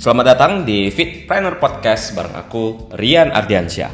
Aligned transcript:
Selamat 0.00 0.32
datang 0.32 0.64
di 0.64 0.88
Fitpreneur 0.88 1.60
Podcast 1.60 2.16
bareng 2.16 2.32
aku, 2.32 2.88
Rian 2.96 3.28
Ardiansyah. 3.36 3.92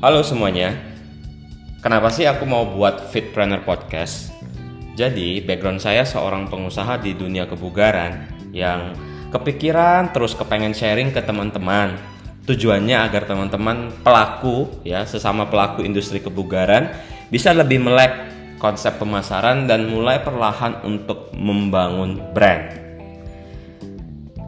Halo 0.00 0.24
semuanya, 0.24 0.80
kenapa 1.84 2.08
sih 2.08 2.24
aku 2.24 2.48
mau 2.48 2.64
buat 2.64 3.12
Fitpreneur 3.12 3.68
Podcast? 3.68 4.32
Jadi, 4.96 5.44
background 5.44 5.84
saya 5.84 6.08
seorang 6.08 6.48
pengusaha 6.48 6.96
di 7.04 7.12
dunia 7.12 7.44
kebugaran 7.44 8.32
yang 8.56 8.96
kepikiran 9.28 10.08
terus 10.16 10.32
kepengen 10.32 10.72
sharing 10.72 11.12
ke 11.12 11.20
teman-teman. 11.20 12.00
Tujuannya 12.48 12.96
agar 12.96 13.28
teman-teman 13.28 13.92
pelaku, 14.00 14.72
ya 14.88 15.04
sesama 15.04 15.52
pelaku 15.52 15.84
industri 15.84 16.24
kebugaran 16.24 16.96
bisa 17.28 17.52
lebih 17.52 17.84
melek 17.84 18.33
konsep 18.64 18.96
pemasaran 18.96 19.68
dan 19.68 19.92
mulai 19.92 20.24
perlahan 20.24 20.80
untuk 20.88 21.28
membangun 21.36 22.32
brand. 22.32 22.72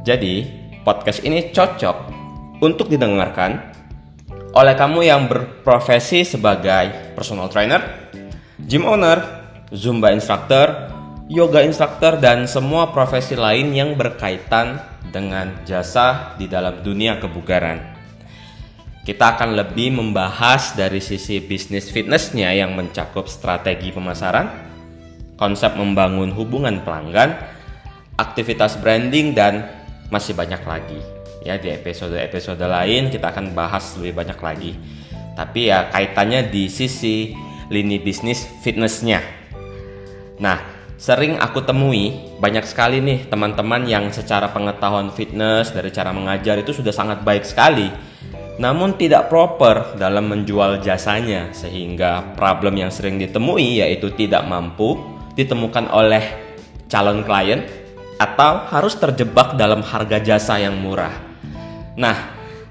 Jadi, 0.08 0.48
podcast 0.80 1.20
ini 1.20 1.52
cocok 1.52 1.96
untuk 2.64 2.88
didengarkan 2.88 3.76
oleh 4.56 4.72
kamu 4.72 5.04
yang 5.04 5.28
berprofesi 5.28 6.24
sebagai 6.24 7.12
personal 7.12 7.52
trainer, 7.52 8.08
gym 8.56 8.88
owner, 8.88 9.20
zumba 9.68 10.16
instructor, 10.16 10.88
yoga 11.28 11.60
instructor 11.60 12.16
dan 12.16 12.48
semua 12.48 12.88
profesi 12.94 13.36
lain 13.36 13.76
yang 13.76 13.98
berkaitan 14.00 14.80
dengan 15.12 15.52
jasa 15.68 16.38
di 16.40 16.48
dalam 16.48 16.80
dunia 16.80 17.20
kebugaran. 17.20 17.95
Kita 19.06 19.38
akan 19.38 19.54
lebih 19.54 19.94
membahas 19.94 20.74
dari 20.74 20.98
sisi 20.98 21.38
bisnis 21.38 21.94
fitnessnya 21.94 22.50
yang 22.50 22.74
mencakup 22.74 23.30
strategi 23.30 23.94
pemasaran, 23.94 24.50
konsep 25.38 25.78
membangun 25.78 26.34
hubungan 26.34 26.82
pelanggan, 26.82 27.38
aktivitas 28.18 28.82
branding, 28.82 29.30
dan 29.30 29.62
masih 30.10 30.34
banyak 30.34 30.58
lagi. 30.66 30.98
Ya 31.46 31.54
di 31.54 31.70
episode-episode 31.70 32.66
lain 32.66 33.14
kita 33.14 33.30
akan 33.30 33.54
bahas 33.54 33.94
lebih 33.94 34.26
banyak 34.26 34.38
lagi. 34.42 34.74
Tapi 35.38 35.70
ya 35.70 35.86
kaitannya 35.86 36.50
di 36.50 36.66
sisi 36.66 37.30
lini 37.70 38.02
bisnis 38.02 38.42
fitnessnya. 38.66 39.22
Nah, 40.42 40.58
sering 40.98 41.38
aku 41.38 41.62
temui 41.62 42.34
banyak 42.42 42.66
sekali 42.66 42.98
nih 42.98 43.30
teman-teman 43.30 43.86
yang 43.86 44.10
secara 44.10 44.50
pengetahuan 44.50 45.14
fitness 45.14 45.70
dari 45.70 45.94
cara 45.94 46.10
mengajar 46.10 46.58
itu 46.58 46.74
sudah 46.74 46.90
sangat 46.90 47.22
baik 47.22 47.46
sekali 47.46 48.15
namun 48.56 48.96
tidak 48.96 49.28
proper 49.28 49.96
dalam 50.00 50.32
menjual 50.32 50.80
jasanya 50.80 51.52
sehingga 51.52 52.32
problem 52.36 52.80
yang 52.80 52.88
sering 52.88 53.20
ditemui 53.20 53.84
yaitu 53.84 54.08
tidak 54.16 54.48
mampu 54.48 54.96
ditemukan 55.36 55.92
oleh 55.92 56.24
calon 56.88 57.20
klien 57.20 57.60
atau 58.16 58.64
harus 58.72 58.96
terjebak 58.96 59.60
dalam 59.60 59.84
harga 59.84 60.16
jasa 60.24 60.56
yang 60.56 60.80
murah. 60.80 61.12
Nah, 62.00 62.16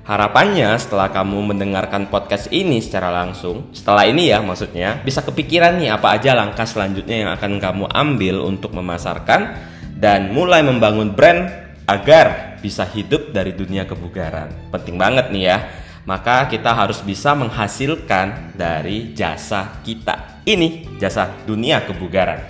harapannya 0.09 0.73
setelah 0.81 1.13
kamu 1.13 1.53
mendengarkan 1.53 2.09
podcast 2.09 2.49
ini 2.49 2.81
secara 2.81 3.13
langsung, 3.13 3.69
setelah 3.69 4.09
ini 4.09 4.33
ya 4.33 4.41
maksudnya, 4.41 4.97
bisa 5.05 5.21
kepikiran 5.21 5.77
nih 5.77 5.93
apa 5.93 6.17
aja 6.17 6.33
langkah 6.33 6.65
selanjutnya 6.65 7.25
yang 7.25 7.31
akan 7.37 7.61
kamu 7.61 7.85
ambil 7.93 8.35
untuk 8.41 8.73
memasarkan 8.73 9.53
dan 10.01 10.33
mulai 10.33 10.65
membangun 10.65 11.13
brand 11.13 11.45
agar 11.85 12.34
bisa 12.65 12.81
hidup 12.89 13.29
dari 13.29 13.53
dunia 13.53 13.85
kebugaran. 13.85 14.49
Penting 14.73 14.97
banget 14.97 15.29
nih 15.29 15.45
ya. 15.45 15.57
Maka 16.09 16.49
kita 16.49 16.73
harus 16.73 17.01
bisa 17.05 17.37
menghasilkan 17.37 18.57
dari 18.57 19.13
jasa 19.13 19.81
kita. 19.85 20.41
Ini 20.45 20.97
jasa 20.97 21.29
dunia 21.45 21.81
kebugaran. 21.85 22.41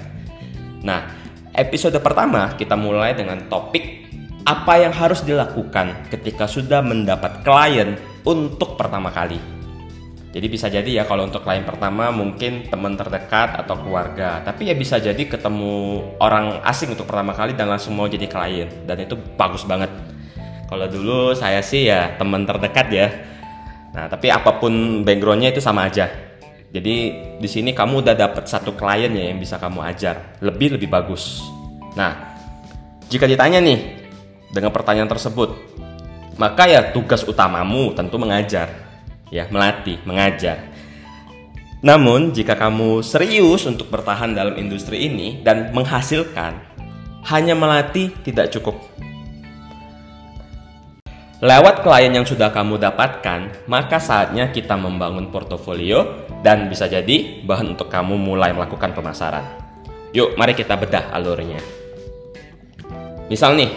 Nah, 0.84 1.08
episode 1.56 1.96
pertama 2.04 2.56
kita 2.56 2.76
mulai 2.76 3.16
dengan 3.16 3.48
topik 3.48 4.08
apa 4.44 4.78
yang 4.78 4.92
harus 4.92 5.24
dilakukan 5.24 6.12
ketika 6.12 6.46
sudah 6.46 6.84
mendapat 6.84 7.48
klien 7.48 7.96
untuk 8.28 8.76
pertama 8.76 9.10
kali. 9.10 9.40
Jadi 10.36 10.52
bisa 10.52 10.68
jadi 10.68 11.00
ya 11.00 11.04
kalau 11.08 11.24
untuk 11.24 11.48
klien 11.48 11.64
pertama 11.64 12.12
mungkin 12.12 12.68
teman 12.68 13.00
terdekat 13.00 13.56
atau 13.56 13.80
keluarga, 13.80 14.44
tapi 14.44 14.68
ya 14.68 14.76
bisa 14.76 15.00
jadi 15.00 15.24
ketemu 15.32 16.04
orang 16.20 16.60
asing 16.68 16.92
untuk 16.92 17.08
pertama 17.08 17.32
kali 17.32 17.56
dan 17.56 17.72
langsung 17.72 17.96
mau 17.96 18.04
jadi 18.04 18.28
klien 18.28 18.68
dan 18.84 19.00
itu 19.00 19.16
bagus 19.40 19.64
banget. 19.64 19.88
Kalau 20.66 20.86
dulu 20.90 21.38
saya 21.38 21.62
sih 21.62 21.86
ya 21.86 22.18
teman 22.18 22.46
terdekat 22.46 22.88
ya. 22.90 23.08
Nah 23.94 24.06
tapi 24.10 24.34
apa 24.34 24.58
pun 24.58 25.06
backgroundnya 25.06 25.54
itu 25.54 25.62
sama 25.62 25.86
aja. 25.86 26.10
Jadi 26.74 26.96
di 27.40 27.48
sini 27.48 27.72
kamu 27.72 28.04
udah 28.04 28.16
dapat 28.18 28.50
satu 28.50 28.76
klien 28.76 29.14
ya 29.14 29.32
yang 29.32 29.40
bisa 29.40 29.56
kamu 29.56 29.80
ajar 29.86 30.40
lebih 30.42 30.76
lebih 30.76 30.90
bagus. 30.92 31.46
Nah 31.94 32.36
jika 33.08 33.30
ditanya 33.30 33.62
nih 33.62 34.02
dengan 34.52 34.74
pertanyaan 34.74 35.08
tersebut, 35.08 35.56
maka 36.36 36.66
ya 36.66 36.92
tugas 36.92 37.24
utamamu 37.24 37.94
tentu 37.94 38.18
mengajar 38.18 38.68
ya 39.30 39.46
melatih, 39.54 40.02
mengajar. 40.04 40.74
Namun 41.86 42.34
jika 42.34 42.58
kamu 42.58 43.06
serius 43.06 43.70
untuk 43.70 43.94
bertahan 43.94 44.34
dalam 44.34 44.58
industri 44.58 45.06
ini 45.06 45.46
dan 45.46 45.70
menghasilkan, 45.70 46.58
hanya 47.30 47.54
melatih 47.54 48.10
tidak 48.26 48.50
cukup. 48.50 48.82
Lewat 51.44 51.84
klien 51.84 52.16
yang 52.16 52.24
sudah 52.24 52.48
kamu 52.48 52.80
dapatkan, 52.80 53.68
maka 53.68 54.00
saatnya 54.00 54.56
kita 54.56 54.80
membangun 54.80 55.28
portofolio 55.36 56.24
dan 56.40 56.72
bisa 56.72 56.88
jadi 56.88 57.44
bahan 57.44 57.76
untuk 57.76 57.92
kamu 57.92 58.16
mulai 58.16 58.56
melakukan 58.56 58.96
pemasaran. 58.96 59.44
Yuk, 60.16 60.40
mari 60.40 60.56
kita 60.56 60.80
bedah 60.80 61.12
alurnya. 61.12 61.60
Misal 63.28 63.60
nih, 63.60 63.68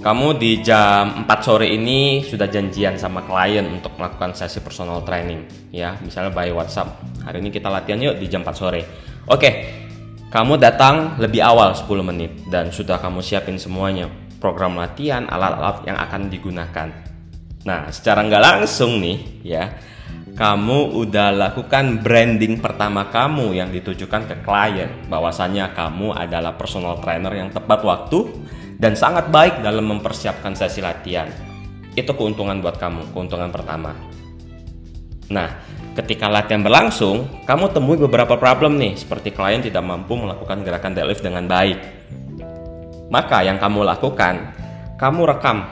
kamu 0.00 0.40
di 0.40 0.64
jam 0.64 1.28
4 1.28 1.44
sore 1.44 1.68
ini 1.68 2.24
sudah 2.24 2.48
janjian 2.48 2.96
sama 2.96 3.28
klien 3.28 3.68
untuk 3.68 3.92
melakukan 4.00 4.32
sesi 4.32 4.64
personal 4.64 5.04
training 5.04 5.44
ya 5.68 5.92
misalnya 6.00 6.32
by 6.32 6.48
WhatsApp 6.56 7.04
hari 7.20 7.44
ini 7.44 7.52
kita 7.52 7.68
latihan 7.68 8.00
yuk 8.00 8.16
di 8.16 8.24
jam 8.24 8.40
4 8.40 8.48
sore 8.56 8.80
oke 9.28 9.50
kamu 10.32 10.56
datang 10.56 11.20
lebih 11.20 11.44
awal 11.44 11.76
10 11.76 11.84
menit 12.00 12.32
dan 12.48 12.72
sudah 12.72 12.96
kamu 12.96 13.20
siapin 13.20 13.60
semuanya 13.60 14.08
program 14.40 14.80
latihan 14.80 15.28
alat-alat 15.28 15.86
yang 15.86 15.98
akan 16.00 16.32
digunakan 16.32 16.88
nah 17.62 17.92
secara 17.92 18.24
nggak 18.24 18.42
langsung 18.42 18.98
nih 18.98 19.18
ya 19.44 19.64
kamu 20.40 20.96
udah 20.96 21.36
lakukan 21.36 22.00
branding 22.00 22.64
pertama 22.64 23.12
kamu 23.12 23.60
yang 23.60 23.68
ditujukan 23.68 24.24
ke 24.24 24.40
klien 24.40 24.88
bahwasanya 25.12 25.76
kamu 25.76 26.16
adalah 26.16 26.56
personal 26.56 26.96
trainer 27.04 27.28
yang 27.36 27.52
tepat 27.52 27.84
waktu 27.84 28.24
dan 28.80 28.96
sangat 28.96 29.28
baik 29.28 29.60
dalam 29.60 29.84
mempersiapkan 29.84 30.56
sesi 30.56 30.80
latihan. 30.80 31.28
Itu 31.92 32.16
keuntungan 32.16 32.64
buat 32.64 32.80
kamu, 32.80 33.12
keuntungan 33.12 33.52
pertama. 33.52 33.92
Nah, 35.28 35.60
ketika 35.94 36.26
latihan 36.32 36.64
berlangsung, 36.64 37.44
kamu 37.44 37.76
temui 37.76 38.00
beberapa 38.00 38.40
problem 38.40 38.80
nih, 38.80 38.96
seperti 38.96 39.36
klien 39.36 39.60
tidak 39.60 39.84
mampu 39.84 40.16
melakukan 40.16 40.64
gerakan 40.64 40.96
deadlift 40.96 41.20
dengan 41.20 41.44
baik. 41.44 41.78
Maka 43.10 43.42
yang 43.42 43.58
kamu 43.58 43.82
lakukan, 43.82 44.54
kamu 44.96 45.20
rekam 45.26 45.66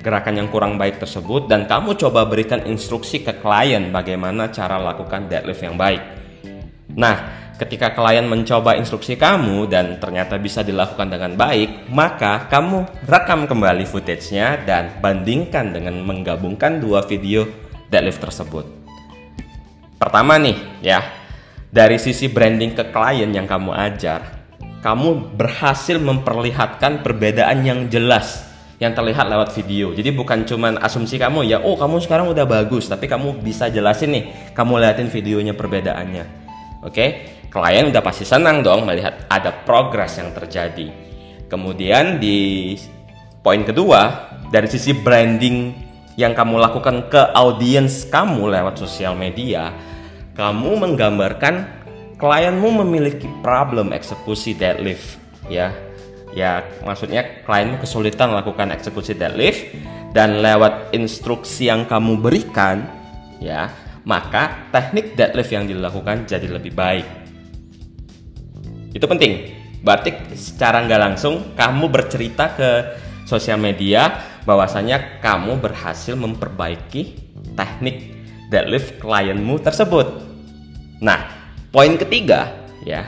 gerakan 0.00 0.34
yang 0.40 0.48
kurang 0.48 0.80
baik 0.80 1.02
tersebut 1.02 1.50
dan 1.50 1.68
kamu 1.68 1.98
coba 1.98 2.24
berikan 2.24 2.64
instruksi 2.64 3.20
ke 3.20 3.36
klien 3.42 3.92
bagaimana 3.92 4.48
cara 4.48 4.80
lakukan 4.80 5.28
deadlift 5.28 5.60
yang 5.60 5.76
baik. 5.76 6.02
Nah, 6.96 7.40
Ketika 7.60 7.92
klien 7.92 8.24
mencoba 8.24 8.72
instruksi 8.80 9.20
kamu 9.20 9.68
dan 9.68 10.00
ternyata 10.00 10.40
bisa 10.40 10.64
dilakukan 10.64 11.12
dengan 11.12 11.36
baik, 11.36 11.92
maka 11.92 12.48
kamu 12.48 13.04
rekam 13.04 13.44
kembali 13.44 13.84
footage-nya 13.84 14.64
dan 14.64 14.96
bandingkan 15.04 15.68
dengan 15.68 16.00
menggabungkan 16.00 16.80
dua 16.80 17.04
video 17.04 17.44
deadlift 17.92 18.24
tersebut. 18.24 18.64
Pertama 20.00 20.40
nih, 20.40 20.56
ya, 20.80 21.04
dari 21.68 22.00
sisi 22.00 22.32
branding 22.32 22.72
ke 22.72 22.88
klien 22.88 23.28
yang 23.28 23.44
kamu 23.44 23.76
ajar, 23.76 24.39
kamu 24.80 25.36
berhasil 25.36 26.00
memperlihatkan 26.00 27.04
perbedaan 27.04 27.64
yang 27.64 27.86
jelas 27.92 28.48
yang 28.80 28.96
terlihat 28.96 29.28
lewat 29.28 29.52
video. 29.52 29.92
Jadi 29.92 30.08
bukan 30.16 30.48
cuman 30.48 30.80
asumsi 30.80 31.20
kamu 31.20 31.44
ya, 31.44 31.60
oh 31.60 31.76
kamu 31.76 32.00
sekarang 32.00 32.32
udah 32.32 32.48
bagus, 32.48 32.88
tapi 32.88 33.04
kamu 33.04 33.44
bisa 33.44 33.68
jelasin 33.68 34.08
nih, 34.08 34.24
kamu 34.56 34.80
liatin 34.80 35.12
videonya 35.12 35.52
perbedaannya. 35.52 36.24
Oke? 36.80 36.92
Okay? 36.96 37.10
klien 37.50 37.90
udah 37.90 38.00
pasti 38.00 38.22
senang 38.22 38.62
dong 38.62 38.86
melihat 38.86 39.26
ada 39.26 39.50
progres 39.66 40.16
yang 40.16 40.30
terjadi. 40.30 40.88
Kemudian 41.50 42.22
di 42.22 42.78
poin 43.42 43.66
kedua, 43.66 44.30
dari 44.54 44.70
sisi 44.70 44.94
branding 44.94 45.74
yang 46.14 46.30
kamu 46.30 46.62
lakukan 46.62 47.10
ke 47.10 47.34
audiens 47.34 48.06
kamu 48.06 48.54
lewat 48.54 48.78
sosial 48.78 49.18
media, 49.18 49.74
kamu 50.38 50.78
menggambarkan 50.78 51.79
klienmu 52.20 52.84
memiliki 52.84 53.26
problem 53.40 53.96
eksekusi 53.96 54.54
deadlift, 54.54 55.16
ya. 55.48 55.72
Ya, 56.30 56.62
maksudnya 56.86 57.42
klienmu 57.42 57.82
kesulitan 57.82 58.30
melakukan 58.30 58.70
eksekusi 58.70 59.18
deadlift 59.18 59.74
dan 60.14 60.38
lewat 60.38 60.94
instruksi 60.94 61.66
yang 61.66 61.90
kamu 61.90 62.22
berikan, 62.22 62.86
ya, 63.42 63.66
maka 64.06 64.70
teknik 64.70 65.18
deadlift 65.18 65.50
yang 65.50 65.66
dilakukan 65.66 66.30
jadi 66.30 66.46
lebih 66.46 66.70
baik. 66.70 67.06
Itu 68.94 69.10
penting. 69.10 69.58
Berarti 69.80 70.12
secara 70.36 70.84
nggak 70.84 71.00
langsung 71.00 71.56
kamu 71.56 71.88
bercerita 71.88 72.52
ke 72.52 72.70
sosial 73.24 73.56
media 73.56 74.12
bahwasanya 74.44 75.22
kamu 75.24 75.62
berhasil 75.62 76.18
memperbaiki 76.18 77.16
teknik 77.56 78.12
deadlift 78.50 78.98
klienmu 78.98 79.62
tersebut. 79.62 80.26
Nah, 81.00 81.29
poin 81.70 81.94
ketiga 81.98 82.54
ya. 82.82 83.06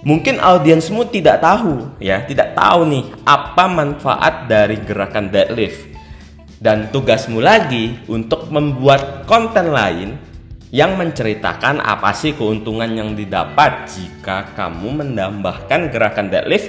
Mungkin 0.00 0.40
audiensmu 0.40 1.12
tidak 1.12 1.44
tahu 1.44 2.00
ya, 2.00 2.24
tidak 2.24 2.56
tahu 2.56 2.88
nih 2.88 3.04
apa 3.28 3.68
manfaat 3.68 4.48
dari 4.48 4.80
gerakan 4.80 5.28
deadlift. 5.28 5.92
Dan 6.60 6.88
tugasmu 6.92 7.40
lagi 7.40 8.00
untuk 8.08 8.48
membuat 8.52 9.24
konten 9.24 9.72
lain 9.72 10.16
yang 10.72 10.96
menceritakan 10.96 11.84
apa 11.84 12.16
sih 12.16 12.32
keuntungan 12.32 12.88
yang 12.88 13.12
didapat 13.12 13.90
jika 13.92 14.56
kamu 14.56 15.04
menambahkan 15.04 15.92
gerakan 15.92 16.32
deadlift 16.32 16.68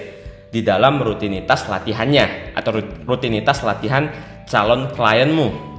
di 0.51 0.59
dalam 0.59 0.99
rutinitas 0.99 1.71
latihannya 1.71 2.51
atau 2.51 2.83
rutinitas 3.07 3.63
latihan 3.63 4.11
calon 4.43 4.91
klienmu. 4.91 5.70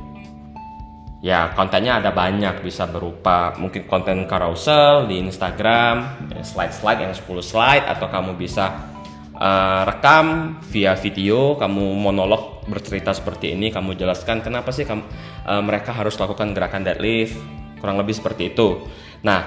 Ya, 1.22 1.54
kontennya 1.54 2.02
ada 2.02 2.10
banyak, 2.10 2.66
bisa 2.66 2.90
berupa 2.90 3.54
mungkin 3.54 3.86
konten 3.86 4.26
carousel 4.26 5.06
di 5.06 5.22
Instagram, 5.22 6.26
ya, 6.34 6.42
slide-slide 6.42 6.98
yang 6.98 7.14
10 7.14 7.22
slide 7.46 7.86
atau 7.86 8.10
kamu 8.10 8.34
bisa 8.34 8.90
uh, 9.38 9.86
rekam 9.86 10.58
via 10.74 10.98
video, 10.98 11.54
kamu 11.54 11.94
monolog 11.94 12.66
bercerita 12.66 13.14
seperti 13.14 13.54
ini, 13.54 13.70
kamu 13.70 13.94
jelaskan 13.94 14.42
kenapa 14.42 14.74
sih 14.74 14.82
kamu 14.82 15.02
uh, 15.46 15.62
mereka 15.62 15.94
harus 15.94 16.18
lakukan 16.18 16.58
gerakan 16.58 16.82
deadlift, 16.82 17.38
kurang 17.78 18.02
lebih 18.02 18.18
seperti 18.18 18.50
itu. 18.50 18.82
Nah, 19.22 19.46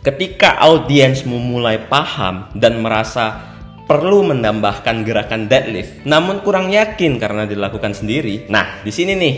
ketika 0.00 0.56
audiensmu 0.64 1.44
mulai 1.44 1.76
paham 1.76 2.48
dan 2.56 2.80
merasa 2.80 3.52
perlu 3.84 4.32
menambahkan 4.32 5.04
gerakan 5.04 5.44
deadlift, 5.44 6.08
namun 6.08 6.40
kurang 6.40 6.72
yakin 6.72 7.20
karena 7.20 7.44
dilakukan 7.44 7.92
sendiri. 7.92 8.48
Nah, 8.48 8.80
di 8.80 8.88
sini 8.88 9.12
nih, 9.12 9.34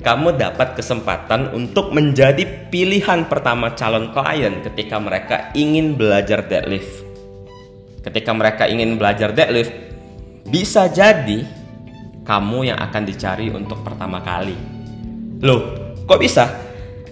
kamu 0.00 0.40
dapat 0.40 0.80
kesempatan 0.80 1.52
untuk 1.52 1.92
menjadi 1.92 2.72
pilihan 2.72 3.28
pertama 3.28 3.76
calon 3.76 4.10
klien 4.16 4.64
ketika 4.64 4.96
mereka 4.96 5.36
ingin 5.52 5.94
belajar 5.94 6.40
deadlift. 6.48 7.04
Ketika 8.00 8.32
mereka 8.32 8.64
ingin 8.64 8.96
belajar 8.96 9.36
deadlift, 9.36 9.72
bisa 10.48 10.88
jadi 10.88 11.44
kamu 12.24 12.72
yang 12.72 12.78
akan 12.80 13.02
dicari 13.04 13.52
untuk 13.52 13.84
pertama 13.84 14.24
kali. 14.24 14.56
Loh, 15.44 15.92
kok 16.08 16.20
bisa? 16.20 16.48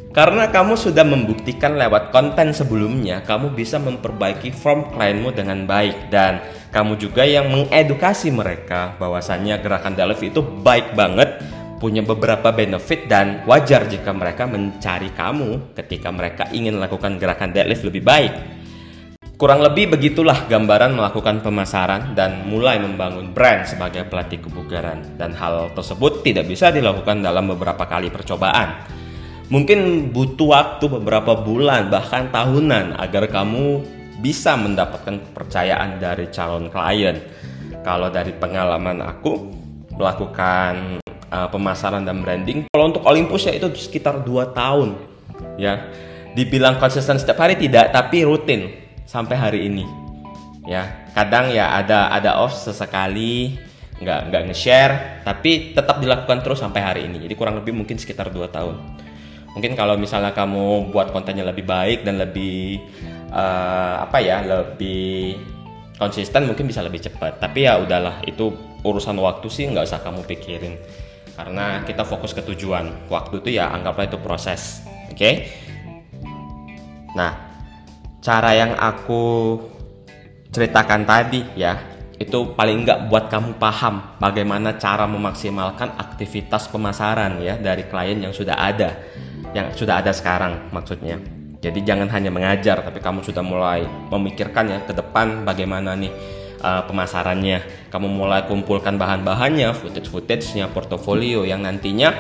Karena 0.09 0.49
kamu 0.49 0.75
sudah 0.75 1.05
membuktikan 1.05 1.77
lewat 1.77 2.11
konten 2.11 2.57
sebelumnya, 2.57 3.21
kamu 3.23 3.53
bisa 3.53 3.77
memperbaiki 3.77 4.51
form 4.51 4.89
klienmu 4.91 5.37
dengan 5.37 5.69
baik 5.69 6.09
dan 6.09 6.41
kamu 6.73 6.97
juga 6.97 7.29
yang 7.29 7.53
mengedukasi 7.53 8.33
mereka 8.33 8.97
bahwasannya 8.97 9.61
gerakan 9.61 9.95
deadlift 9.95 10.25
itu 10.25 10.41
baik 10.41 10.97
banget, 10.97 11.39
punya 11.79 12.03
beberapa 12.03 12.51
benefit 12.51 13.07
dan 13.07 13.47
wajar 13.47 13.87
jika 13.87 14.11
mereka 14.11 14.45
mencari 14.45 15.15
kamu 15.15 15.75
ketika 15.79 16.11
mereka 16.11 16.51
ingin 16.51 16.77
melakukan 16.77 17.17
gerakan 17.17 17.55
deadlift 17.55 17.87
lebih 17.87 18.03
baik. 18.03 18.33
Kurang 19.39 19.63
lebih 19.63 19.95
begitulah 19.95 20.51
gambaran 20.51 20.99
melakukan 20.99 21.39
pemasaran 21.41 22.19
dan 22.19 22.43
mulai 22.51 22.83
membangun 22.83 23.31
brand 23.31 23.63
sebagai 23.71 24.03
pelatih 24.11 24.43
kebugaran 24.43 25.15
dan 25.15 25.31
hal 25.39 25.71
tersebut 25.79 26.27
tidak 26.27 26.51
bisa 26.51 26.75
dilakukan 26.75 27.23
dalam 27.23 27.47
beberapa 27.47 27.87
kali 27.87 28.11
percobaan 28.11 28.99
Mungkin 29.49 30.13
butuh 30.13 30.53
waktu 30.53 30.93
beberapa 31.01 31.33
bulan 31.33 31.89
bahkan 31.89 32.29
tahunan 32.29 33.01
agar 33.01 33.33
kamu 33.33 33.81
bisa 34.21 34.61
mendapatkan 34.61 35.25
kepercayaan 35.25 35.97
dari 35.97 36.29
calon 36.29 36.69
klien. 36.69 37.17
Kalau 37.81 38.13
dari 38.13 38.37
pengalaman 38.37 39.01
aku 39.01 39.49
melakukan 39.97 41.01
uh, 41.31 41.49
pemasaran 41.49 42.05
dan 42.05 42.21
branding, 42.21 42.69
kalau 42.73 42.93
untuk 42.93 43.05
Olympus 43.05 43.49
ya 43.49 43.57
itu 43.57 43.69
sekitar 43.77 44.23
2 44.23 44.57
tahun. 44.57 44.99
Ya. 45.57 45.89
Dibilang 46.37 46.79
konsisten 46.79 47.19
setiap 47.19 47.41
hari 47.43 47.59
tidak, 47.59 47.91
tapi 47.91 48.23
rutin 48.23 48.71
sampai 49.09 49.35
hari 49.35 49.61
ini. 49.67 49.89
Ya, 50.69 51.09
kadang 51.17 51.49
ya 51.49 51.73
ada 51.73 52.13
ada 52.13 52.37
off 52.45 52.53
sesekali, 52.53 53.57
nggak 53.99 54.21
nggak 54.29 54.43
nge-share, 54.53 55.25
tapi 55.25 55.73
tetap 55.73 55.99
dilakukan 55.99 56.45
terus 56.45 56.61
sampai 56.61 56.81
hari 56.85 57.01
ini. 57.09 57.25
Jadi 57.25 57.35
kurang 57.35 57.57
lebih 57.57 57.73
mungkin 57.73 57.97
sekitar 57.97 58.29
2 58.29 58.49
tahun 58.53 58.77
mungkin 59.59 59.75
kalau 59.75 59.99
misalnya 59.99 60.31
kamu 60.31 60.95
buat 60.95 61.11
kontennya 61.11 61.43
lebih 61.43 61.67
baik 61.67 62.07
dan 62.07 62.21
lebih 62.21 62.79
uh, 63.35 64.07
apa 64.07 64.23
ya 64.23 64.39
lebih 64.45 65.35
konsisten 65.99 66.47
mungkin 66.47 66.71
bisa 66.71 66.79
lebih 66.85 67.03
cepat 67.03 67.43
tapi 67.43 67.67
ya 67.67 67.81
udahlah 67.83 68.23
itu 68.23 68.55
urusan 68.87 69.19
waktu 69.19 69.51
sih 69.51 69.67
nggak 69.67 69.83
usah 69.89 69.99
kamu 69.99 70.23
pikirin 70.31 70.79
karena 71.39 71.87
kita 71.87 72.03
fokus 72.03 72.35
ke 72.35 72.43
tujuan 72.43 73.07
waktu 73.07 73.39
itu 73.39 73.63
ya 73.63 73.71
anggaplah 73.71 74.11
itu 74.11 74.19
proses 74.19 74.83
oke 75.07 75.15
okay? 75.15 75.55
nah 77.15 77.55
cara 78.19 78.59
yang 78.59 78.75
aku 78.75 79.55
ceritakan 80.51 81.07
tadi 81.07 81.47
ya 81.55 81.79
itu 82.19 82.59
paling 82.59 82.83
nggak 82.83 83.07
buat 83.07 83.31
kamu 83.31 83.63
paham 83.63 84.19
bagaimana 84.19 84.75
cara 84.75 85.07
memaksimalkan 85.07 85.95
aktivitas 85.95 86.67
pemasaran 86.67 87.39
ya 87.39 87.55
dari 87.55 87.87
klien 87.87 88.19
yang 88.19 88.35
sudah 88.35 88.59
ada 88.59 88.99
yang 89.57 89.73
sudah 89.73 90.01
ada 90.03 90.13
sekarang 90.13 90.69
maksudnya. 90.75 91.17
Jadi 91.59 91.83
jangan 91.83 92.07
hanya 92.15 92.31
mengajar, 92.31 92.79
tapi 92.87 93.03
kamu 93.03 93.27
sudah 93.27 93.43
mulai 93.43 93.83
memikirkan 94.15 94.71
ya 94.71 94.79
ke 94.87 94.95
depan 94.95 95.43
bagaimana 95.43 95.99
nih 95.99 96.13
uh, 96.61 96.85
pemasarannya. 96.87 97.91
Kamu 97.91 98.07
mulai 98.07 98.45
kumpulkan 98.45 98.99
bahan-bahannya, 99.01 99.75
footage-footage-nya, 99.75 100.71
portofolio 100.71 101.43
yang 101.47 101.65
nantinya 101.65 102.15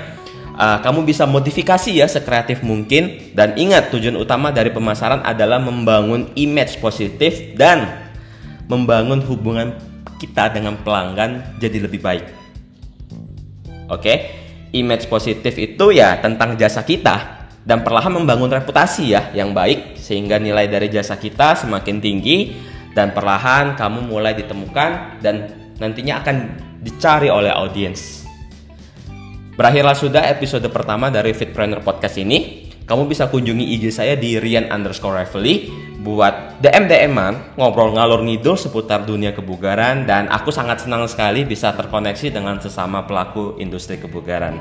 uh, 0.56 0.78
kamu 0.82 1.06
bisa 1.06 1.28
modifikasi 1.28 1.90
ya 1.94 2.06
sekreatif 2.08 2.64
mungkin. 2.66 3.34
Dan 3.36 3.54
ingat 3.58 3.94
tujuan 3.94 4.16
utama 4.18 4.50
dari 4.50 4.74
pemasaran 4.74 5.22
adalah 5.22 5.62
membangun 5.62 6.32
image 6.34 6.80
positif 6.82 7.54
dan 7.58 8.10
membangun 8.66 9.22
hubungan 9.24 9.76
kita 10.18 10.50
dengan 10.50 10.78
pelanggan 10.80 11.58
jadi 11.62 11.86
lebih 11.86 12.00
baik. 12.02 12.26
Oke. 13.88 14.02
Okay? 14.02 14.18
image 14.72 15.08
positif 15.08 15.56
itu 15.56 15.94
ya 15.94 16.20
tentang 16.20 16.56
jasa 16.58 16.84
kita 16.84 17.48
dan 17.64 17.84
perlahan 17.84 18.12
membangun 18.12 18.48
reputasi 18.48 19.12
ya 19.12 19.32
yang 19.32 19.52
baik 19.52 19.96
sehingga 20.00 20.40
nilai 20.40 20.68
dari 20.68 20.88
jasa 20.88 21.16
kita 21.16 21.56
semakin 21.56 22.00
tinggi 22.00 22.56
dan 22.98 23.14
perlahan 23.14 23.78
kamu 23.78 24.10
mulai 24.10 24.34
ditemukan 24.34 25.22
dan 25.22 25.54
nantinya 25.78 26.18
akan 26.18 26.36
dicari 26.82 27.30
oleh 27.30 27.54
audiens. 27.54 28.26
Berakhirlah 29.54 29.94
sudah 29.94 30.26
episode 30.26 30.66
pertama 30.74 31.06
dari 31.06 31.30
Fitpreneur 31.30 31.78
Podcast 31.86 32.18
ini. 32.18 32.66
Kamu 32.82 33.06
bisa 33.06 33.30
kunjungi 33.30 33.78
IG 33.78 33.94
saya 33.94 34.18
di 34.18 34.40
Rian 34.40 34.66
underscore 34.72 35.22
Revelly 35.22 35.70
buat 36.00 36.62
DM 36.62 36.88
DM-an 36.88 37.58
ngobrol 37.60 37.92
ngalur 37.92 38.24
ngidul 38.24 38.56
seputar 38.56 39.04
dunia 39.04 39.36
kebugaran 39.36 40.08
dan 40.08 40.30
aku 40.32 40.48
sangat 40.48 40.82
senang 40.86 41.04
sekali 41.04 41.44
bisa 41.44 41.74
terkoneksi 41.76 42.32
dengan 42.32 42.56
sesama 42.58 43.04
pelaku 43.04 43.60
industri 43.60 44.00
kebugaran. 44.00 44.56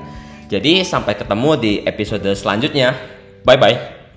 Jadi 0.52 0.84
sampai 0.84 1.16
ketemu 1.16 1.52
di 1.56 1.74
episode 1.88 2.28
selanjutnya. 2.36 2.94
Bye 3.48 3.58
bye. 3.58 3.97